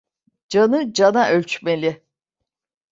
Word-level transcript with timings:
Canı 0.49 0.93
cana 0.93 1.25
ölçmeli. 1.29 2.03